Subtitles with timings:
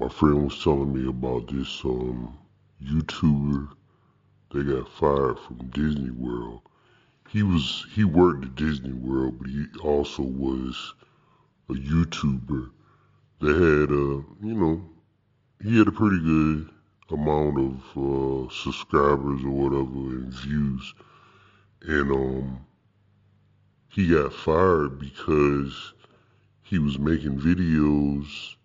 [0.00, 2.34] my friend was telling me about this um
[2.82, 3.68] YouTuber.
[4.50, 6.62] They got fired from Disney World.
[7.28, 10.94] He was he worked at Disney World, but he also was
[11.68, 12.70] a YouTuber.
[13.40, 14.82] That had a you know
[15.62, 16.70] he had a pretty good
[17.10, 20.94] amount of uh, subscribers or whatever and views,
[21.82, 22.66] and um
[23.90, 25.92] he got fired because
[26.62, 28.56] he was making videos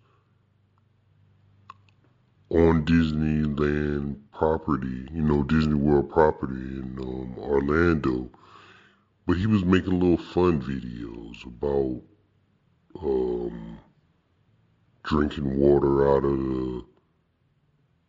[2.50, 8.30] on Disneyland property, you know, Disney World property in um, Orlando.
[9.26, 12.02] But he was making little fun videos about
[13.02, 13.78] um,
[15.02, 16.84] drinking water out of the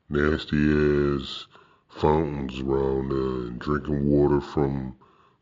[0.09, 1.47] nasty ass
[1.89, 4.95] fountains around there and drinking water from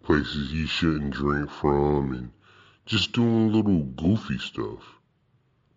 [0.04, 2.32] places he shouldn't drink from and
[2.86, 5.00] just doing little goofy stuff.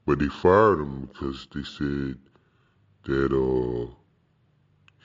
[0.06, 2.19] But they fired him because they said
[3.09, 3.91] that uh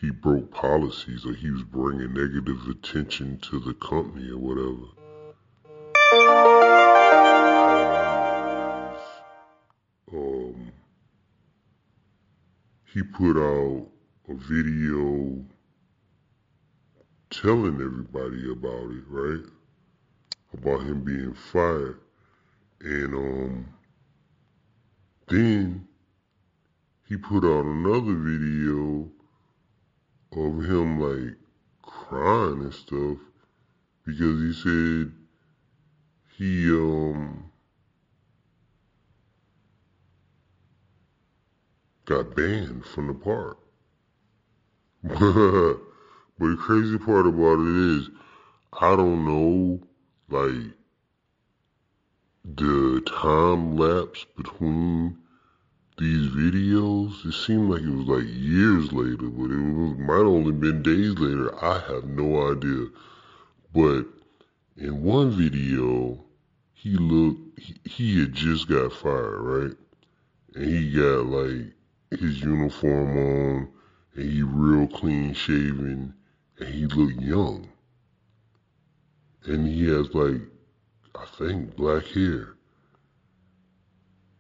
[0.02, 4.90] he broke policies or he was bringing negative attention to the company or whatever.
[10.12, 10.74] Um,
[12.94, 13.88] he put out
[14.28, 15.46] a video
[17.30, 19.46] telling everybody about it, right?
[20.54, 22.02] About him being fired.
[22.82, 23.74] And um
[25.30, 25.88] then
[27.14, 29.08] he put out another video
[30.32, 31.38] of him like
[31.84, 33.20] crying and stuff
[34.04, 35.12] because he said
[36.36, 37.52] he um
[42.06, 43.60] got banned from the park.
[45.04, 45.20] but
[46.40, 48.10] the crazy part about it is
[48.82, 49.80] I don't know
[50.30, 50.74] like
[52.44, 55.20] the time lapse between
[56.04, 60.52] these videos, it seemed like it was like years later, but it was, might only
[60.52, 61.64] been days later.
[61.64, 62.88] I have no idea.
[63.74, 64.08] But
[64.76, 66.22] in one video,
[66.74, 69.78] he looked, he, he had just got fired, right?
[70.56, 71.74] And he got like
[72.20, 73.70] his uniform on,
[74.16, 76.14] and he real clean shaven,
[76.60, 77.70] and he looked young.
[79.46, 80.42] And he has like,
[81.16, 82.53] I think, black hair.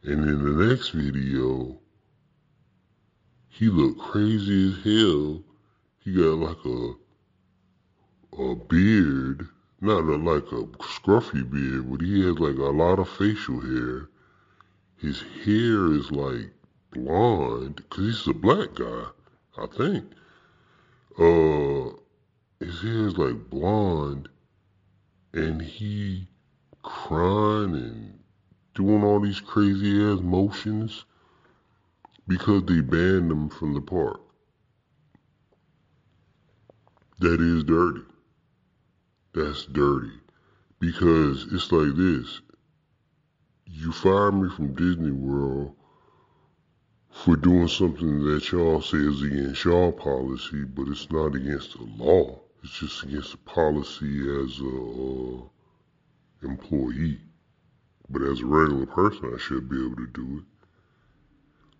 [0.05, 1.79] And in the next video,
[3.47, 5.43] he looked crazy as hell.
[5.99, 6.93] He got like a
[8.37, 9.47] a beard,
[9.79, 14.09] not a, like a scruffy beard, but he has like a lot of facial hair.
[14.97, 16.51] His hair is like
[16.91, 19.05] blonde, cause he's a black guy,
[19.57, 20.05] I think.
[21.17, 21.95] Uh,
[22.59, 24.27] his hair is like blonde,
[25.33, 26.27] and he
[26.81, 28.22] crying and
[28.75, 31.05] doing all these crazy ass motions
[32.27, 34.19] because they banned them from the park.
[37.19, 38.01] That is dirty.
[39.33, 40.11] That's dirty.
[40.79, 42.41] Because it's like this.
[43.65, 45.75] You fired me from Disney World
[47.11, 51.83] for doing something that y'all say is against y'all policy, but it's not against the
[51.97, 52.39] law.
[52.63, 55.45] It's just against the policy as a
[56.45, 57.19] uh, employee.
[58.09, 60.67] But as a regular person, I should be able to do it.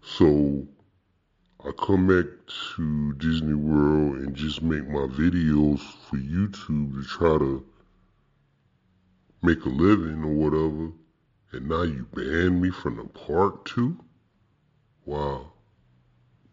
[0.01, 0.67] So
[1.66, 2.25] I come back
[2.75, 5.79] to Disney World and just make my videos
[6.09, 7.66] for YouTube to try to
[9.41, 10.91] make a living or whatever.
[11.51, 13.97] And now you ban me from the park too?
[15.06, 15.53] Wow.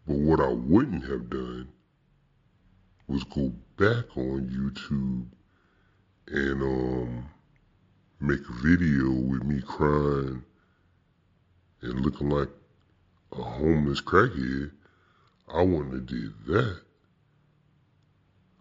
[0.06, 1.69] But what I wouldn't have done
[3.06, 5.26] was go back on YouTube
[6.28, 7.28] and um
[8.20, 10.44] make a video with me crying
[11.81, 12.50] and looking like
[13.32, 14.70] a homeless crackhead,
[15.48, 16.80] I wouldn't have did that.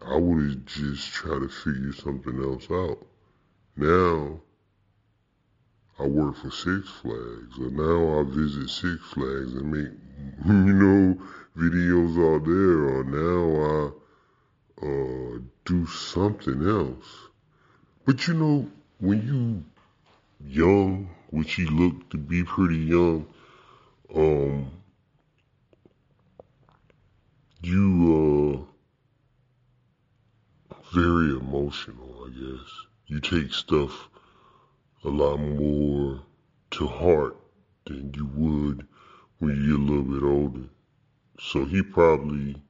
[0.06, 3.06] I would have just tried to figure something else out.
[3.76, 4.40] Now,
[5.98, 9.92] I work for Six Flags, and now I visit Six Flags and make,
[10.46, 11.18] you know,
[11.56, 13.92] videos out there, or now
[14.80, 17.04] I uh, do something else.
[18.06, 18.70] But you know,
[19.00, 19.64] when you
[20.46, 23.26] young, which he looked to be pretty young,
[24.14, 24.70] um,
[27.62, 28.70] you uh
[30.92, 32.68] very emotional, I guess.
[33.06, 34.08] You take stuff
[35.04, 36.20] a lot more
[36.72, 37.36] to heart
[37.86, 38.86] than you would
[39.38, 40.68] when you get a little bit older.
[41.38, 42.62] So he probably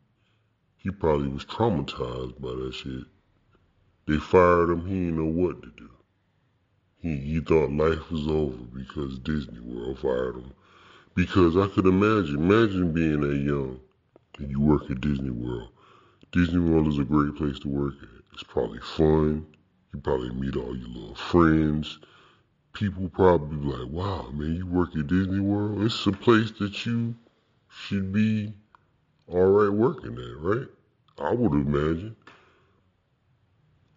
[0.77, 3.05] he probably was traumatized by that shit.
[4.07, 5.91] They fired him, he didn't know what to do.
[7.03, 10.53] He, he thought life was over because Disney World fired him
[11.15, 13.81] Because I could imagine, imagine being that young
[14.39, 15.71] and you work at Disney World.
[16.33, 18.09] Disney World is a great place to work at.
[18.35, 19.47] It's probably fun.
[19.93, 21.99] You probably meet all your little friends.
[22.75, 25.83] People probably be like, wow, man, you work at Disney World?
[25.83, 27.15] It's a place that you
[27.69, 28.53] should be
[29.29, 30.69] all right working at, right?
[31.19, 32.17] I would imagine.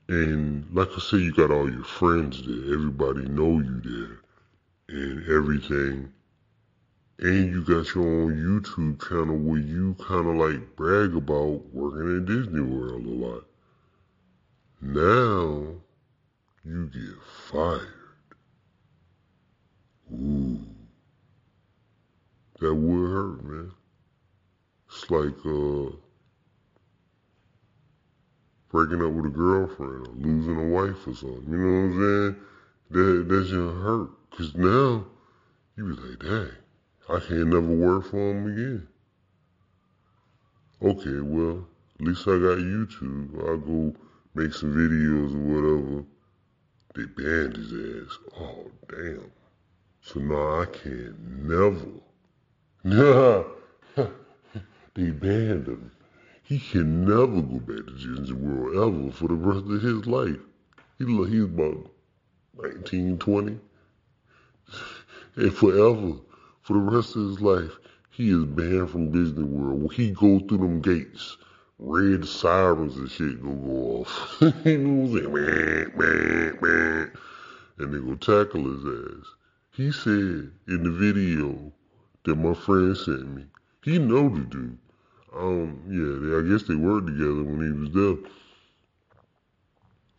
[0.07, 2.73] And like I said, you got all your friends there.
[2.73, 4.19] Everybody know you there
[4.89, 6.11] and everything.
[7.19, 12.17] And you got your own YouTube channel where you kind of like brag about working
[12.17, 13.45] at Disney World a lot.
[14.81, 15.75] Now
[16.65, 17.93] you get fired.
[20.11, 20.59] Ooh.
[22.59, 23.71] That would hurt, man.
[24.87, 25.95] It's like uh
[28.73, 31.45] breaking up with a girlfriend or losing a wife or something.
[31.47, 32.35] You know what I'm saying?
[32.89, 34.09] That that's gonna hurt.
[34.31, 35.05] Cause now
[35.77, 36.51] you be like, dang,
[37.07, 38.87] I can't never work for him again.
[40.81, 41.67] Okay, well,
[41.99, 43.47] at least I got YouTube.
[43.47, 43.95] I'll go
[44.33, 46.05] make some videos or whatever.
[46.95, 48.17] They banned his ass.
[48.39, 49.31] Oh damn.
[50.01, 51.85] So now I can't never.
[52.85, 53.43] Nah.
[54.93, 55.91] they banned him.
[56.45, 60.41] He can never go back to Disney World ever for the rest of his life.
[60.99, 61.89] He he's about
[62.61, 63.59] 19, 20.
[65.37, 66.15] And forever,
[66.61, 67.71] for the rest of his life,
[68.09, 69.83] he is banned from Disney World.
[69.83, 71.37] When he go through them gates,
[71.79, 74.37] red sirens and shit go off.
[74.65, 75.17] you know?
[77.77, 79.27] And they go tackle his ass.
[79.71, 81.71] He said in the video
[82.25, 83.45] that my friend sent me,
[83.81, 84.77] he know the dude.
[85.35, 88.29] Um, yeah, I guess they worked together when he was there.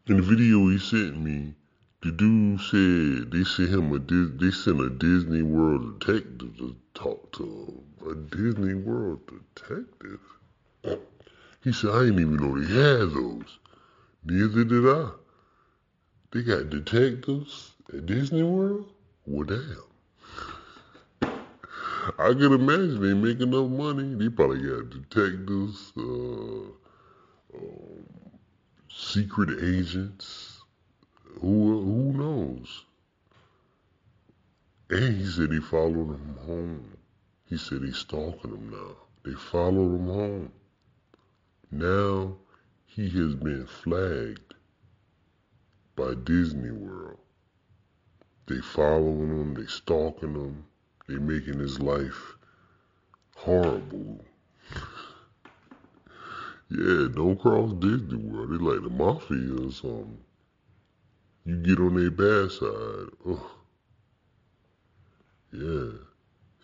[0.07, 1.55] In the video he sent me,
[2.03, 7.33] the dude said they sent him a they sent a Disney World detective to talk
[7.33, 8.11] to him.
[8.11, 9.21] A Disney World
[9.55, 10.21] detective.
[11.63, 13.59] He said I didn't even know they had those.
[14.25, 15.11] Neither did I.
[16.33, 18.93] They got detectives at Disney World.
[19.27, 19.94] Well, damn.
[22.19, 24.15] I can imagine they make enough money.
[24.15, 26.03] They probably got detectives, uh,
[27.57, 28.05] um,
[28.93, 30.61] secret agents.
[31.41, 32.85] Who who knows?
[34.91, 36.97] And he said he followed them home.
[37.49, 38.97] He said he's stalking them now.
[39.25, 40.53] They followed him home.
[41.71, 42.37] Now
[42.87, 44.55] he has been flagged
[45.97, 47.19] by Disney World.
[48.47, 50.67] They following him, they stalking him,
[51.09, 52.35] they making his life
[53.37, 54.25] horrible.
[56.71, 58.51] yeah, don't cross Disney World.
[58.51, 60.19] They like the mafia or something.
[61.45, 63.09] You get on their bad side.
[63.29, 63.51] Ugh.
[65.53, 65.91] Yeah.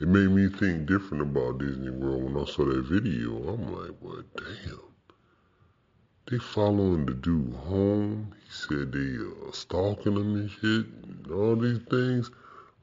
[0.00, 3.37] It made me think different about Disney World when I saw that video.
[3.52, 4.81] I'm like, well, damn.
[6.31, 8.32] They following the dude home.
[8.42, 12.31] He said they uh, stalking him and shit and all these things.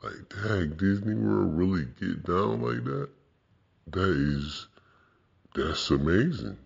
[0.03, 3.09] Like, dang, Disney World really get down like that?
[3.87, 4.67] That is,
[5.55, 6.57] that's amazing.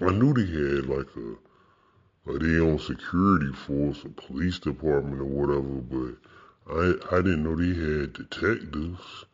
[0.00, 5.24] I knew they had like a, a their own security force, a police department or
[5.26, 6.16] whatever, but
[6.74, 9.24] I I didn't know they had detectives.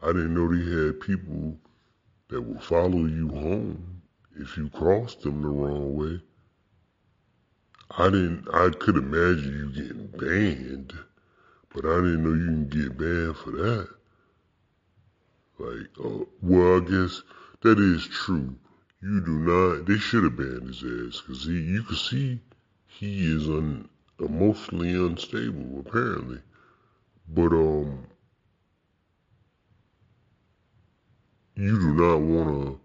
[0.00, 1.58] I didn't know they had people
[2.28, 4.02] that would follow you home
[4.36, 6.20] if you crossed them the wrong way.
[7.90, 8.46] I didn't.
[8.52, 10.92] I could imagine you getting banned,
[11.74, 13.88] but I didn't know you can get banned for that.
[15.58, 17.22] Like, uh, well, I guess
[17.62, 18.54] that is true.
[19.00, 19.86] You do not.
[19.86, 21.60] They should have banned his ass because he.
[21.60, 22.40] You can see
[22.86, 23.88] he is un,
[24.20, 26.40] emotionally unstable apparently,
[27.28, 28.06] but um,
[31.54, 32.80] you do not want to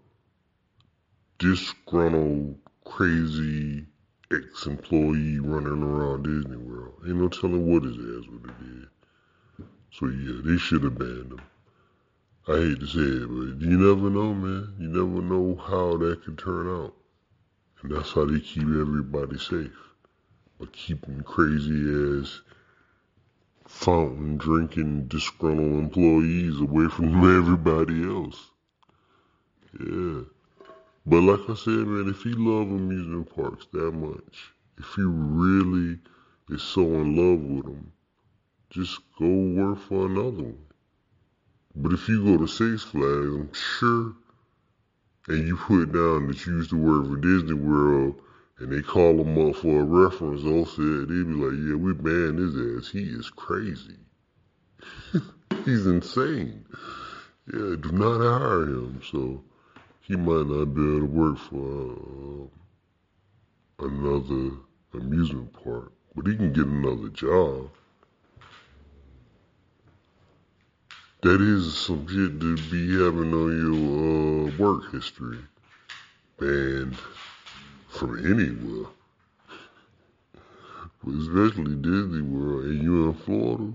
[1.38, 3.86] disgruntled, crazy
[4.32, 6.94] ex-employee running around Disney World.
[7.06, 8.88] Ain't no telling what his ass would have did.
[9.90, 11.40] So yeah, they should have banned him.
[12.48, 14.74] I hate to say it, but you never know, man.
[14.78, 16.94] You never know how that could turn out.
[17.82, 19.72] And that's how they keep everybody safe.
[20.58, 22.40] By keeping crazy ass
[23.66, 28.50] fountain drinking disgruntled employees away from everybody else.
[29.80, 30.22] Yeah.
[31.06, 35.98] But like I said, man, if you love amusement parks that much, if you really
[36.48, 37.92] is so in love with them,
[38.70, 40.66] just go work for another one.
[41.76, 44.14] But if you go to Six Flags, I'm sure,
[45.28, 48.14] and you put down that you used to work for Disney World,
[48.58, 51.92] and they call them up for a reference, they'll say, they be like, yeah, we
[51.92, 52.90] banned his ass.
[52.90, 53.98] He is crazy.
[55.64, 56.64] He's insane.
[57.52, 59.02] Yeah, do not hire him.
[59.10, 59.42] So
[60.06, 62.48] he might not be able to work for
[63.80, 64.56] uh, another
[64.92, 67.70] amusement park, but he can get another job.
[71.22, 75.38] That is some shit to be having on your uh, work history.
[76.38, 76.98] Banned
[77.88, 78.90] from anywhere.
[81.02, 83.72] But especially Disney World and you in Florida.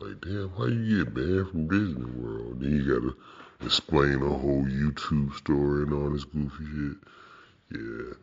[0.00, 2.60] Like, damn, how you get banned from Disney World?
[2.60, 3.16] Then you gotta
[3.60, 6.96] explain a whole YouTube story and all this goofy shit.
[7.72, 8.14] Yeah,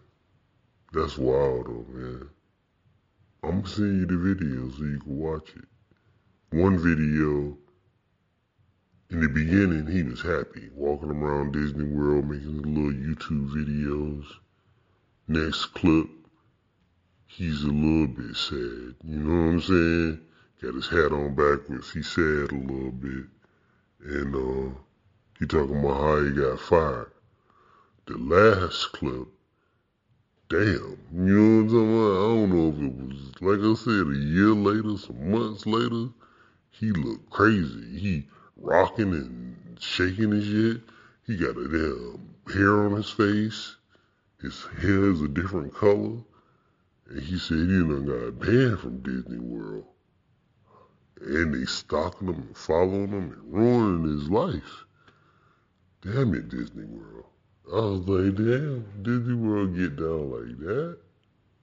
[0.94, 2.30] that's wild though, man.
[3.44, 5.66] I'm gonna send you the video so you can watch it.
[6.52, 7.58] One video,
[9.10, 14.26] in the beginning, he was happy, walking around Disney World making little YouTube videos.
[15.28, 16.08] Next clip,
[17.28, 18.96] he's a little bit sad.
[19.04, 20.22] You know what I'm saying?
[20.62, 21.92] Got his hat on backwards.
[21.92, 23.26] He's sad a little bit.
[24.06, 24.76] And uh,
[25.44, 27.12] he talking about how he got fired.
[28.06, 29.28] The last clip,
[30.48, 32.16] damn, you know what I'm talking about?
[32.16, 36.14] I don't know if it was, like I said, a year later, some months later,
[36.70, 38.00] he looked crazy.
[38.00, 40.82] He rocking and shaking and shit.
[41.28, 43.76] He got a damn hair on his face.
[44.42, 46.20] His hair is a different color.
[47.10, 49.88] And he said he done got banned from Disney World
[51.22, 54.86] and they stalking him and following him and ruining his life.
[56.04, 57.26] Damn it, Disney World.
[57.72, 60.98] I was like, damn, Disney World get down like that?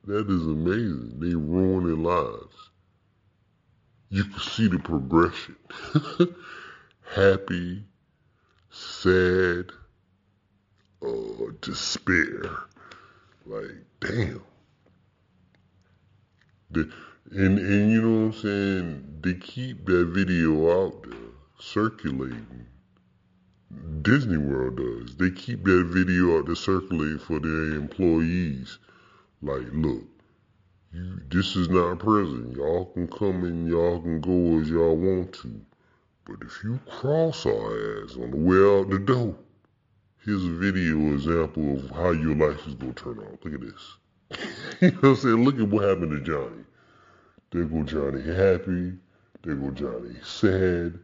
[0.07, 1.21] That is amazing.
[1.21, 2.71] They ruining lives.
[4.09, 5.57] You can see the progression.
[7.15, 7.85] Happy,
[8.71, 9.73] sad,
[11.03, 12.43] uh, despair.
[13.45, 14.43] Like, damn.
[16.71, 16.91] The,
[17.33, 19.19] and and you know what I'm saying?
[19.21, 21.19] They keep that video out there
[21.59, 22.67] circulating.
[24.03, 25.15] Disney World does.
[25.17, 28.79] They keep that video out there circulating for their employees.
[29.43, 30.05] Like, look,
[30.93, 32.53] you this is not prison.
[32.57, 35.61] Y'all can come and y'all can go as y'all want to.
[36.25, 39.37] But if you cross our ass on the way out the door,
[40.25, 43.39] here's a video example of how your life is gonna turn out.
[43.45, 43.97] Look at this.
[44.81, 45.45] you know what I'm saying?
[45.45, 46.65] Look at what happened to Johnny.
[47.53, 48.99] There go Johnny happy.
[49.43, 50.99] There go Johnny sad.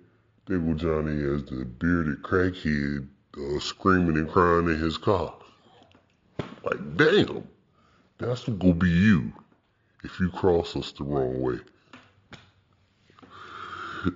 [0.49, 5.35] Go Johnny as the bearded crackhead uh, screaming and crying in his car.
[6.62, 7.49] Like, damn,
[8.19, 9.33] that's gonna be you
[10.05, 11.59] if you cross us the wrong way.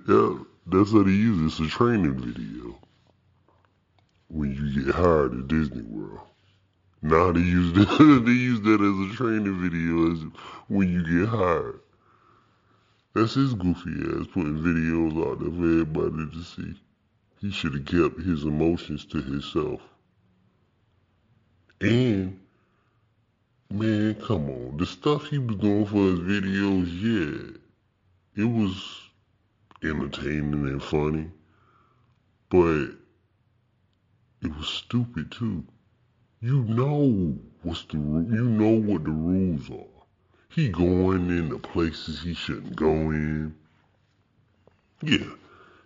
[0.07, 1.63] yeah, that's how they use it.
[1.63, 2.79] It's a training video
[4.29, 6.21] when you get hired at Disney World.
[7.01, 11.27] Now they use that, they use that as a training video as when you get
[11.27, 11.81] hired.
[13.13, 16.73] That's his goofy ass putting videos out there for everybody to see.
[17.39, 19.81] He should have kept his emotions to himself.
[21.81, 22.39] And,
[23.69, 24.77] man, come on.
[24.77, 29.01] The stuff he was doing for his videos, yeah, it was
[29.83, 31.31] entertaining and funny.
[32.49, 32.91] But
[34.41, 35.65] it was stupid too.
[36.39, 39.90] You know what's the you know what the rules are.
[40.53, 43.55] He going into places he shouldn't go in.
[45.01, 45.31] Yeah,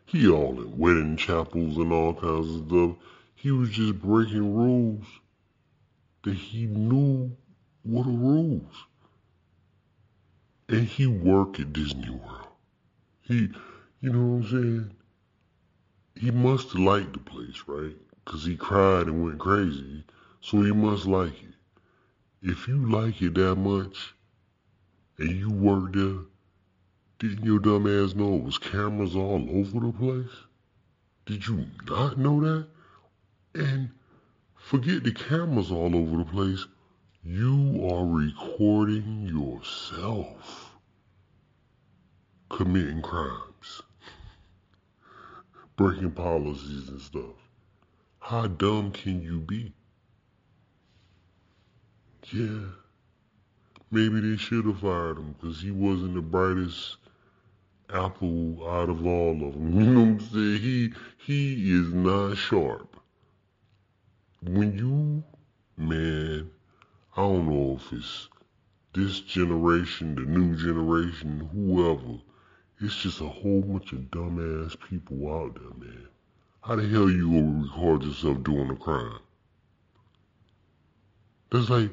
[0.08, 2.96] he all in wedding chapels and all kinds of stuff.
[3.36, 5.06] He was just breaking rules
[6.24, 7.38] that he knew
[7.86, 8.74] were the rules.
[10.68, 12.48] And he worked at Disney World.
[13.22, 13.50] He,
[14.02, 14.92] you know what I'm saying?
[16.16, 17.96] He must have liked the place, right?
[18.24, 20.06] Because he cried and went crazy.
[20.42, 21.54] So he must like it.
[22.42, 24.15] If you like it that much,
[25.18, 26.26] and you worked there,
[27.20, 30.36] didn't your dumb ass know it was cameras all over the place?
[31.26, 32.68] Did you not know that?
[33.54, 33.90] And
[34.56, 36.66] forget the cameras all over the place.
[37.24, 40.76] You are recording yourself
[42.50, 43.82] committing crimes,
[45.76, 47.36] breaking policies and stuff.
[48.20, 49.74] How dumb can you be?
[52.32, 52.85] Yeah.
[53.92, 56.98] Maybe they should have fired him because he wasn't the brightest
[57.94, 59.74] apple out of all of them.
[59.80, 60.62] You know what I'm saying?
[60.62, 63.00] He he is not sharp.
[64.42, 65.24] When you
[65.78, 66.50] man,
[67.16, 68.30] I don't know if it's
[68.94, 72.20] this generation, the new generation, whoever.
[72.82, 76.08] It's just a whole bunch of dumbass people out there, man.
[76.62, 79.20] How the hell you gonna record yourself doing a crime?
[81.52, 81.92] That's like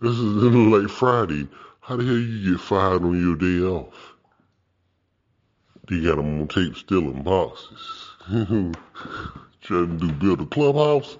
[0.00, 1.48] this is like Friday.
[1.80, 4.14] How the hell you get fired on your day off?
[5.88, 8.10] They got him on tape stealing boxes.
[9.62, 11.16] Trying to do build a clubhouse.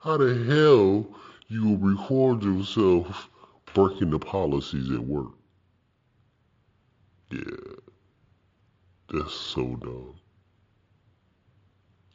[0.00, 1.06] How the hell
[1.48, 3.28] you record yourself
[3.74, 5.32] breaking the policies at work?
[7.30, 7.40] Yeah,
[9.12, 10.14] that's so dumb.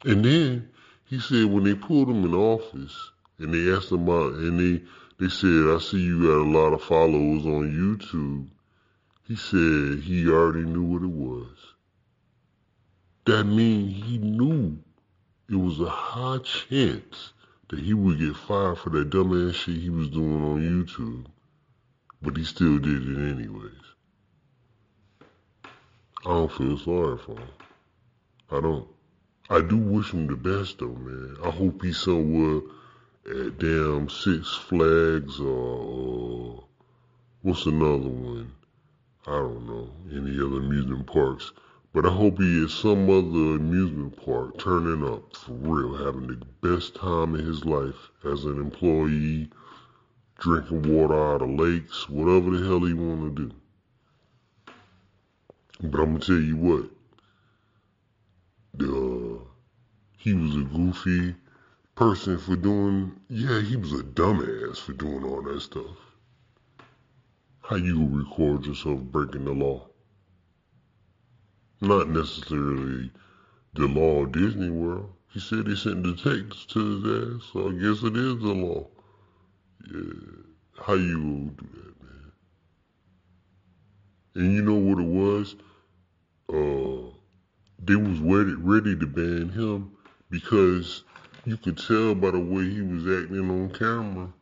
[0.04, 0.70] And then
[1.04, 3.10] he said when they pulled him in office
[3.40, 4.84] and they asked him about, and they,
[5.18, 8.48] they said, I see you got a lot of followers on YouTube.
[9.26, 11.56] He said he already knew what it was.
[13.24, 14.78] That means he knew
[15.48, 17.32] it was a high chance
[17.68, 21.26] that he would get fired for that dumbass shit he was doing on YouTube.
[22.20, 23.72] But he still did it anyways.
[26.26, 27.48] I don't feel sorry for him.
[28.50, 28.86] I don't.
[29.48, 31.36] I do wish him the best though, man.
[31.42, 32.60] I hope he's somewhere
[33.30, 36.64] at damn Six Flags or,
[37.42, 38.52] what's another one?
[39.26, 39.88] I don't know.
[40.10, 41.52] Any other amusement parks.
[41.92, 46.44] But I hope he is some other amusement park turning up for real, having the
[46.60, 49.48] best time of his life as an employee,
[50.38, 53.54] drinking water out of lakes, whatever the hell he want to do.
[55.82, 56.90] But I'm gonna tell you what,
[58.80, 59.44] uh,
[60.16, 61.34] he was a goofy
[62.00, 65.98] person for doing, yeah, he was a dumbass for doing all that stuff.
[67.60, 69.86] How you record yourself breaking the law?
[71.82, 73.10] Not necessarily
[73.74, 75.12] the law of Disney World.
[75.28, 78.88] He said he sent detectives to his ass, so I guess it is the law.
[79.92, 82.32] Yeah, how you gonna do that, man?
[84.36, 85.54] And you know what it was?
[86.48, 87.14] Uh,
[87.84, 89.92] they was ready, ready to ban him
[90.30, 91.04] because
[91.44, 94.32] you could tell by the way he was acting on camera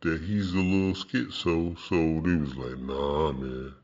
[0.00, 1.78] that he's a little schizo.
[1.78, 3.74] So they was like, nah, man.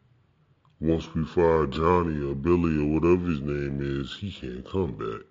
[0.81, 5.23] Once we fire Johnny or Billy or whatever his name is, he can't come back.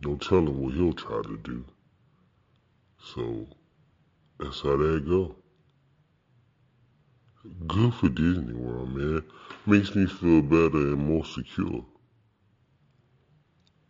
[0.00, 1.64] Don't tell him what he'll try to do.
[3.14, 3.46] So
[4.38, 5.36] that's how that go.
[7.66, 9.24] Good for Disney World, man.
[9.66, 11.84] Makes me feel better and more secure.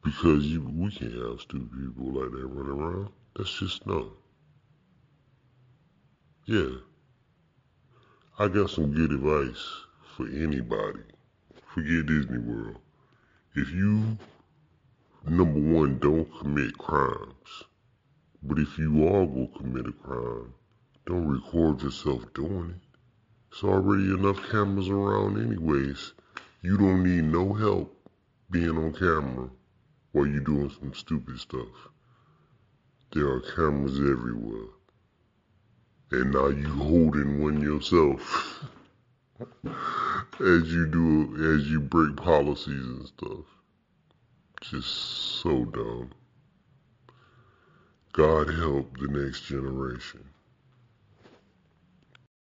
[0.05, 3.11] Because you, we can't have stupid people like that running around.
[3.37, 4.13] That's just no.
[6.47, 6.71] Yeah.
[8.37, 9.65] I got some good advice
[10.17, 11.05] for anybody.
[11.73, 12.79] Forget Disney World.
[13.55, 14.19] If you,
[15.25, 17.63] number one, don't commit crimes,
[18.43, 20.53] but if you are going to commit a crime,
[21.07, 22.99] don't record yourself doing it.
[23.53, 26.15] It's already enough cameras around anyways.
[26.61, 27.95] You don't need no help
[28.51, 29.49] being on camera
[30.13, 31.89] while you're doing some stupid stuff.
[33.13, 34.69] There are cameras everywhere.
[36.11, 38.65] And now you holding one yourself
[39.65, 43.47] as you do as you break policies and stuff.
[44.61, 44.89] Just
[45.43, 46.11] so dumb.
[48.13, 50.25] God help the next generation.